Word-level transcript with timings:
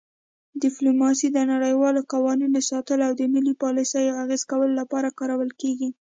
ډیپلوماسي 0.63 1.27
د 1.31 1.37
نړیوالو 1.51 2.01
قوانینو 2.13 2.59
ساتلو 2.69 3.03
او 3.07 3.13
ملي 3.33 3.53
پالیسیو 3.63 4.19
اغیزه 4.23 4.45
کولو 4.51 4.73
لپاره 4.81 5.15
کارول 5.19 5.51
کیږي 5.61 5.89